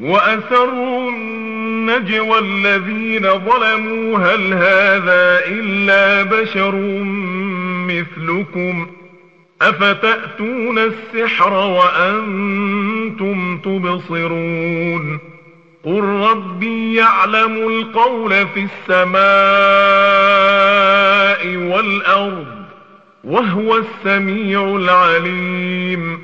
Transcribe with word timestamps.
وأسروا 0.00 1.10
النجوى 1.10 2.38
الذين 2.38 3.22
ظلموا 3.22 4.18
هل 4.18 4.52
هذا 4.52 5.40
إلا 5.46 6.22
بشر 6.22 6.74
مثلكم؟ 7.88 8.86
أفتأتون 9.62 10.78
السحر 10.78 11.52
وأنتم 11.52 13.58
تبصرون؟ 13.58 15.18
قل 15.84 16.02
ربي 16.02 16.94
يعلم 16.94 17.56
القول 17.56 18.46
في 18.46 18.66
السماء 18.88 19.16
والأرض 21.56 22.46
وهو 23.24 23.76
السميع 23.76 24.76
العليم. 24.76 26.22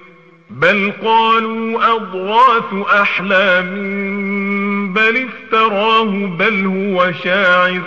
بل 0.61 0.93
قالوا 1.05 1.95
أضغاث 1.97 2.87
أحلام 3.01 3.73
بل 4.93 5.27
افتراه 5.29 6.37
بل 6.39 6.67
هو 6.67 7.13
شاعر. 7.25 7.81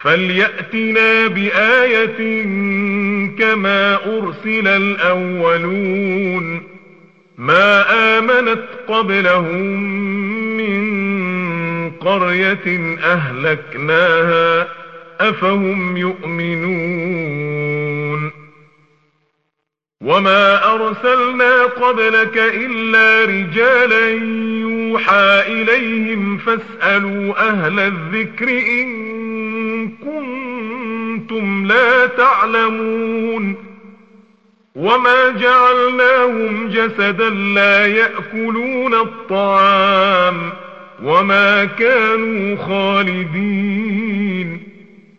فليأتنا 0.00 1.26
بآية 1.26 2.42
كما 3.38 3.94
أرسل 3.94 4.68
الأولون. 4.68 6.62
ما 7.38 7.84
آمنت 8.18 8.64
قبلهم 8.88 9.62
من 10.56 11.90
قرية 11.90 12.96
أهلكناها 13.04 14.68
أفهم 15.20 15.96
يؤمنون؟ 15.96 17.75
وما 20.06 20.74
أرسلنا 20.74 21.62
قبلك 21.62 22.36
إلا 22.36 23.24
رجالا 23.24 24.08
يوحى 24.60 25.42
إليهم 25.48 26.38
فاسألوا 26.38 27.48
أهل 27.48 27.80
الذكر 27.80 28.48
إن 28.48 29.88
كنتم 29.88 31.66
لا 31.66 32.06
تعلمون 32.06 33.56
وما 34.74 35.30
جعلناهم 35.30 36.68
جسدا 36.68 37.30
لا 37.30 37.86
يأكلون 37.86 38.94
الطعام 38.94 40.52
وما 41.04 41.64
كانوا 41.64 42.56
خالدين 42.56 44.62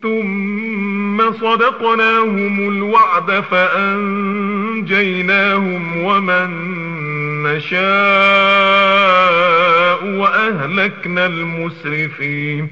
ثم 0.02 0.97
صدقناهم 1.22 2.68
الوعد 2.68 3.30
فأنجيناهم 3.40 4.44
ومن 6.04 6.50
نشاء 7.42 7.78
وأهلكنا 10.04 11.26
المسرفين. 11.26 12.68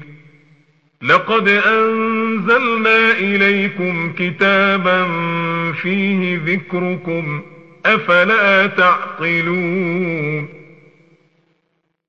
لقد 1.01 1.47
أنزلنا 1.47 3.11
إليكم 3.11 4.13
كتابا 4.17 5.03
فيه 5.81 6.41
ذكركم 6.45 7.41
أفلا 7.85 8.67
تعقلون؟ 8.67 10.47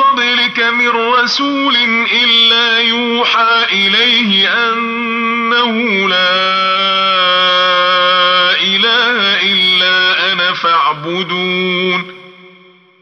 قبلك 0.00 0.60
من 0.60 0.88
رسول 0.88 1.76
إلا 2.12 2.80
يوحى 2.80 3.66
إليه 3.72 4.48
أنه 4.68 6.08
لا 6.08 6.40
إله 8.60 9.42
إلا 9.42 10.32
أنا 10.32 10.52
فاعبدون. 10.52 12.16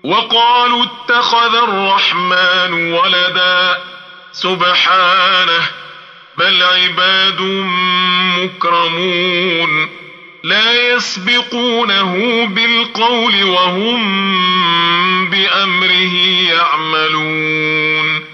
وقالوا 0.04 0.84
اتخذ 0.84 1.54
الرحمن 1.54 2.92
ولدا. 2.92 3.78
سبحانه 4.32 5.62
بل 6.38 6.62
عباد 6.62 7.40
مكرمون. 8.38 9.88
لا 10.42 10.94
يسبقونه 10.94 12.44
بالقول 12.44 13.44
وهم 13.44 15.30
بأمره 15.30 16.14
يعملون. 16.48 18.24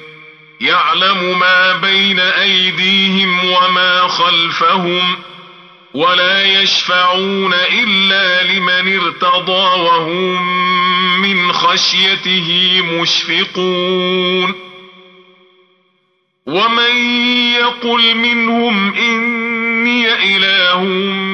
يعلم 0.61 1.39
ما 1.39 1.77
بين 1.77 2.21
أيديهم 2.21 3.45
وما 3.45 4.09
خلفهم 4.09 5.17
ولا 5.95 6.62
يشفعون 6.62 7.55
إلا 7.55 8.43
لمن 8.43 9.01
ارتضى 9.01 9.81
وهم 9.81 10.43
من 11.23 11.53
خشيته 11.53 12.81
مشفقون. 12.93 14.55
ومن 16.47 16.97
يقل 17.55 18.15
منهم 18.15 18.95
إني 18.95 20.37
إله 20.37 20.83
من 20.85 21.33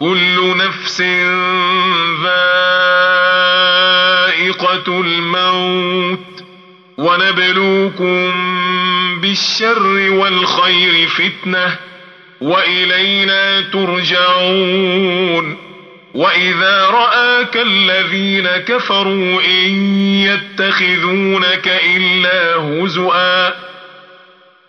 كل 0.00 0.56
نفس 0.56 1.00
ذائقة 4.54 5.00
الموت 5.00 6.44
ونبلوكم 6.98 8.32
بالشر 9.22 10.10
والخير 10.10 11.08
فتنة 11.08 11.76
وإلينا 12.40 13.60
ترجعون 13.60 15.56
وإذا 16.14 16.86
رآك 16.86 17.56
الذين 17.56 18.48
كفروا 18.48 19.40
إن 19.42 19.70
يتخذونك 20.20 21.80
إلا 21.96 22.56
هزؤا 22.56 23.48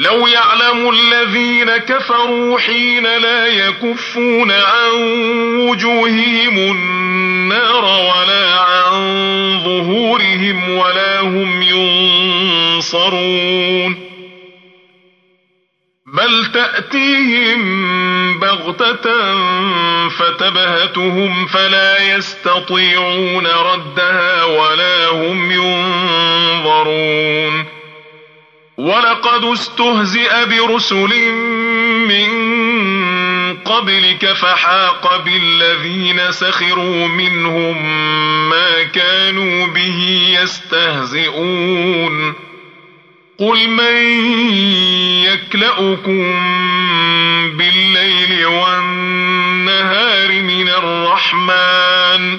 لو 0.00 0.26
يعلم 0.26 0.90
الذين 0.90 1.76
كفروا 1.76 2.58
حين 2.58 3.02
لا 3.02 3.46
يكفون 3.46 4.50
عن 4.50 4.92
وجوههم 5.68 6.58
النار 6.58 7.84
ولا 7.84 8.60
عن 8.60 8.92
ظهورهم 9.64 10.70
ولا 10.70 11.20
هم 11.20 11.62
ينصرون 12.72 13.30
بل 16.06 16.46
تأتيهم 16.54 17.60
بغتة 18.38 19.38
فتبهتهم 20.08 21.46
فلا 21.46 22.14
يستطيعون 22.16 23.46
ردها 23.46 24.44
ولا 24.44 25.08
هم 25.08 25.52
ينظرون 25.52 27.00
ولقد 28.80 29.44
استهزئ 29.44 30.46
برسل 30.46 31.32
من 32.08 32.30
قبلك 33.56 34.32
فحاق 34.32 35.24
بالذين 35.24 36.32
سخروا 36.32 37.08
منهم 37.08 37.82
ما 38.48 38.82
كانوا 38.82 39.66
به 39.66 40.28
يستهزئون 40.42 42.34
قل 43.38 43.68
من 43.68 43.96
يكلأكم 45.24 46.32
بالليل 47.58 48.46
والنهار 48.46 50.32
من 50.42 50.68
الرحمن 50.68 52.38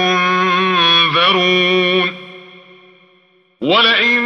ولئن 3.61 4.21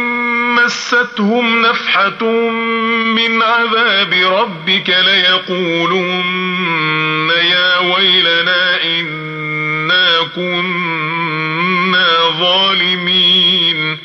مستهم 0.54 1.62
نفحة 1.62 2.24
من 3.04 3.42
عذاب 3.42 4.12
ربك 4.12 4.88
ليقولن 5.04 6.16
يا 7.50 7.78
ويلنا 7.78 8.82
إنا 8.84 10.20
كنا 10.34 12.08
ظالمين 12.40 13.98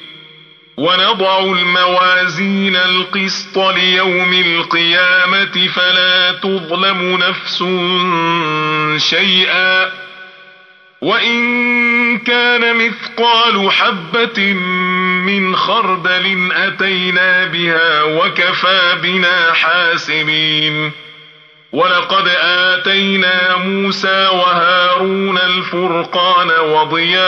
ونضع 0.77 1.39
الموازين 1.39 2.75
القسط 2.75 3.57
ليوم 3.57 4.33
القيامة 4.33 5.67
فلا 5.75 6.31
تظلم 6.31 7.17
نفس 7.17 7.63
شيئا 9.09 9.91
وإن 11.01 12.17
كان 12.17 12.75
مثقال 12.75 13.71
حبة 13.71 14.53
من 15.25 15.55
خردل 15.55 16.51
أتينا 16.51 17.45
بها 17.45 18.03
وكفى 18.03 18.97
بنا 19.03 19.53
حاسبين. 19.53 20.91
ولقد 21.71 22.27
آتينا 22.41 23.57
موسى 23.57 24.27
وهارون 24.33 25.37
الفرقان 25.37 26.49
وضياء 26.49 27.21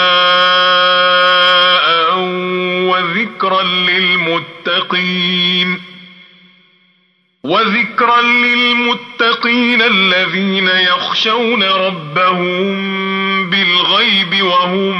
وذكرا 2.89 3.63
للمتقين. 3.63 5.23
وذكرا 7.43 8.21
للمتقين 8.21 9.81
الذين 9.81 10.67
يخشون 10.67 11.63
ربهم 11.63 13.49
بالغيب 13.49 14.43
وهم 14.43 14.99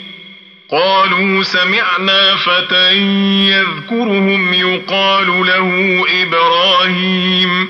قالوا 0.71 1.43
سمعنا 1.43 2.35
فتى 2.35 2.93
يذكرهم 3.47 4.53
يقال 4.53 5.27
له 5.27 6.05
إبراهيم. 6.23 7.69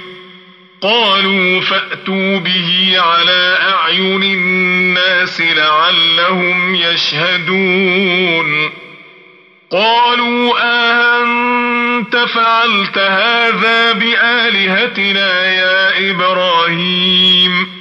قالوا 0.82 1.62
فأتوا 1.62 2.38
به 2.38 2.94
على 2.98 3.58
أعين 3.62 4.24
الناس 4.24 5.42
لعلهم 5.42 6.76
يشهدون. 6.76 8.70
قالوا 9.72 10.54
أنت 11.22 12.16
فعلت 12.16 12.98
هذا 12.98 13.92
بآلهتنا 13.92 15.46
يا 15.46 16.12
إبراهيم؟ 16.12 17.81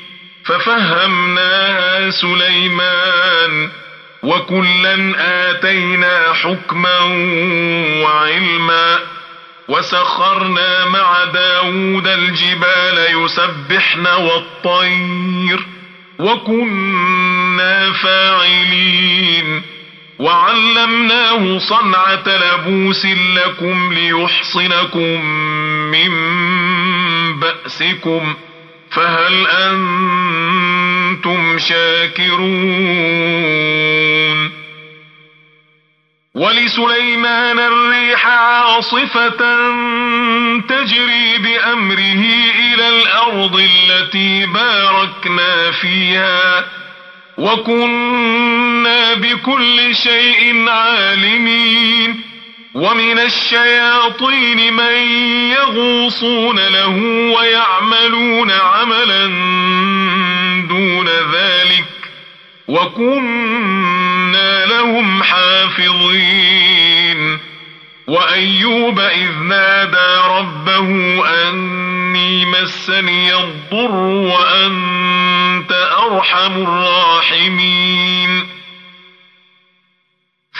ففهمناها 0.45 2.09
سليمان 2.09 3.69
وكلا 4.23 5.13
آتينا 5.49 6.33
حكما 6.33 6.99
وعلما 8.03 8.99
وسخرنا 9.67 10.85
مع 10.85 11.23
داود 11.23 12.07
الجبال 12.07 13.23
يسبحن 13.23 14.07
والطير 14.07 15.65
وكنا 16.19 17.91
فاعلين 17.93 19.61
وعلمناه 20.19 21.57
صنعة 21.57 22.23
لبوس 22.27 23.05
لكم 23.05 23.93
ليحصنكم 23.93 25.25
من 25.91 26.09
بأسكم 27.39 28.35
فهل 28.91 29.47
أنتم 29.47 31.59
شاكرون؟ 31.59 32.51
ولسليمان 36.35 37.59
الريح 37.59 38.27
عاصفة 38.27 39.29
تجري 40.69 41.37
بأمره 41.37 42.23
إلى 42.59 42.89
الأرض 42.89 43.55
التي 43.55 44.45
باركنا 44.45 45.71
فيها 45.71 46.65
وكنا 47.37 49.13
بكل 49.13 49.95
شيء 49.95 50.69
عالمين. 50.69 52.30
ومن 52.73 53.19
الشياطين 53.19 54.73
من 54.73 54.95
يغوصون 55.51 56.59
له 56.59 56.95
ويعملون 57.35 58.51
عملا 58.51 59.25
دون 60.69 61.07
ذلك 61.07 61.85
وكنا 62.67 64.65
لهم 64.65 65.23
حافظين 65.23 66.51
وأيوب 68.07 68.99
إذ 68.99 69.31
نادى 69.43 70.21
ربه 70.29 70.87
أني 71.49 72.45
مسني 72.45 73.35
الضر 73.35 73.95
وأنت 73.95 75.71
أرحم 76.11 76.53
الراحمين 76.63 78.50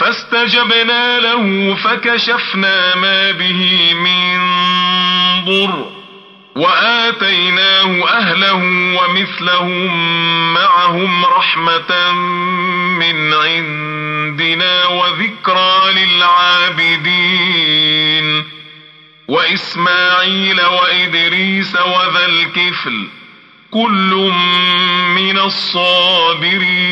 فاستجبنا 0.01 1.19
له 1.19 1.75
فكشفنا 1.75 2.95
ما 2.95 3.31
به 3.31 3.93
من 3.93 4.39
ضر 5.45 5.91
وآتيناه 6.55 8.07
أهله 8.07 8.63
ومثلهم 8.97 10.53
معهم 10.53 11.25
رحمة 11.25 12.11
من 12.99 13.33
عندنا 13.33 14.85
وذكرى 14.87 15.93
للعابدين 16.05 17.31
وإسماعيل 19.27 20.61
وإدريس 20.61 21.75
وذا 21.75 22.25
الكفل 22.25 23.07
كل 23.71 24.31
من 25.15 25.37
الصابرين 25.37 26.91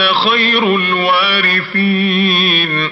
خير 0.00 0.76
الوارثين. 0.76 2.90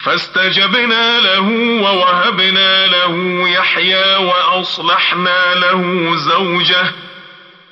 فاستجبنا 0.00 1.20
له 1.20 1.48
ووهبنا 1.82 2.86
له 2.86 3.48
يحيى 3.48 4.16
وأصلحنا 4.16 5.54
له 5.54 6.16
زوجه. 6.16 6.92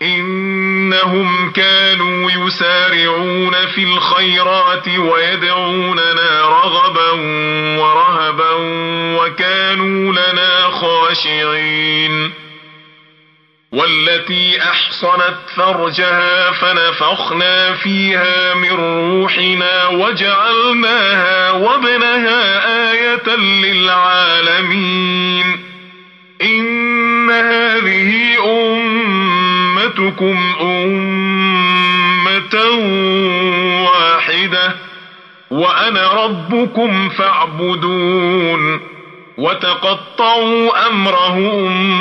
إنهم 0.02 1.50
كانوا 1.50 2.30
يسارعون 2.30 3.66
في 3.66 3.84
الخيرات 3.84 4.88
ويدعوننا 4.88 6.40
رغبا 6.40 7.10
ورهبا 7.80 8.50
وكانوا 9.20 10.12
لنا 10.12 10.70
خاشعين. 10.70 12.32
والتي 13.72 14.62
أحصنت 14.62 15.37
فرجها 15.56 16.50
فنفخنا 16.50 17.72
فيها 17.74 18.54
من 18.54 18.70
روحنا 18.70 19.88
وجعلناها 19.88 21.50
وابنها 21.50 22.66
آية 22.92 23.37
للعالمين. 23.64 25.20
إن 26.42 27.30
هذه 27.30 28.37
أمتكم 30.00 30.54
أمة 30.61 32.54
واحدة 33.85 34.74
وأنا 35.50 36.24
ربكم 36.24 37.09
فاعبدون 37.09 38.80
وتقطعوا 39.38 40.87
أمرهم 40.88 42.00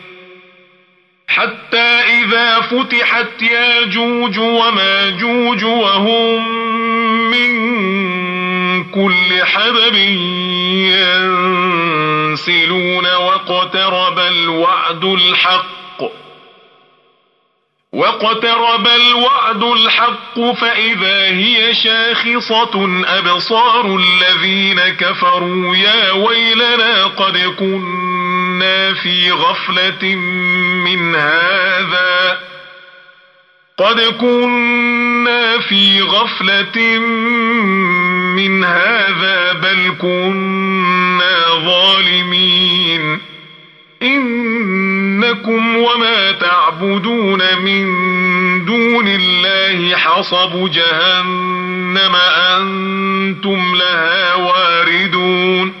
حتى 1.35 1.99
إذا 2.21 2.61
فتحت 2.61 3.41
ياجوج 3.41 4.39
وماجوج 4.39 5.63
وهم 5.63 6.51
من 7.31 7.51
كل 8.83 9.43
حدب 9.43 9.95
ينسلون 12.27 13.05
واقترب 13.05 14.19
الوعد 14.19 15.03
الحق. 15.03 16.01
واقترب 17.93 18.87
الوعد 18.87 19.63
الحق 19.63 20.39
فإذا 20.39 21.25
هي 21.25 21.73
شاخصة 21.73 23.03
أبصار 23.07 23.85
الذين 23.99 24.79
كفروا 24.79 25.75
يا 25.75 26.11
ويلنا 26.11 27.05
قد 27.05 27.37
كنا 27.37 28.40
في 28.93 29.31
غفلة 29.31 30.15
من 30.85 31.15
هذا 31.15 32.39
قد 33.77 34.01
كنا 34.01 35.59
في 35.59 36.01
غفلة 36.01 36.97
من 38.35 38.63
هذا 38.63 39.53
بل 39.53 39.95
كنا 40.01 41.45
ظالمين 41.65 43.19
إنكم 44.03 45.77
وما 45.77 46.31
تعبدون 46.31 47.41
من 47.61 47.85
دون 48.65 49.07
الله 49.07 49.95
حصب 49.95 50.71
جهنم 50.71 52.15
أنتم 52.55 53.75
لها 53.75 54.35
واردون 54.35 55.80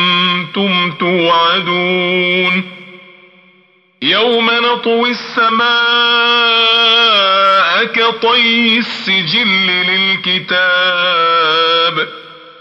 كنتم 0.55 0.91
توعدون 0.99 2.63
يوم 4.01 4.51
نطوي 4.51 5.09
السماء 5.09 5.61
كطي 7.85 8.77
السجل 8.77 9.47
للكتاب 10.27 10.87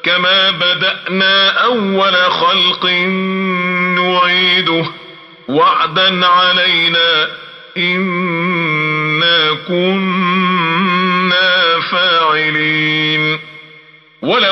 كما 0.03 0.51
بدأنا 0.51 1.49
أول 1.51 2.15
خلق 2.15 2.87
نعيده 3.97 4.85
وعدا 5.49 6.27
علينا 6.27 7.29
إنا 7.77 9.57
كنا 9.69 10.20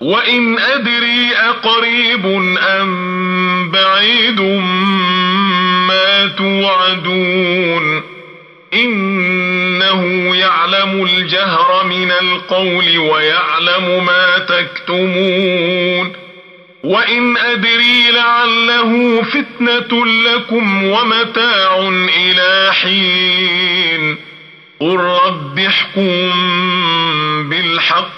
وإن 0.00 0.58
أدري 0.58 1.32
أقريب 1.36 2.26
أم 2.58 3.70
بعيد 3.70 4.40
ما 5.88 6.26
توعدون 6.26 8.02
إنه 8.74 10.36
يعلم 10.36 11.02
الجهر 11.04 11.86
من 11.86 12.10
القول 12.10 12.98
ويعلم 12.98 14.04
ما 14.04 14.38
تكتمون 14.38 16.12
وإن 16.84 17.36
أدري 17.36 18.10
لعله 18.10 19.22
فتنة 19.22 20.06
لكم 20.06 20.84
ومتاع 20.84 21.88
إلى 22.16 22.72
حين 22.72 24.16
قل 24.80 24.96
رب 24.96 25.58
احكم 25.58 26.30
بالحق 27.50 28.17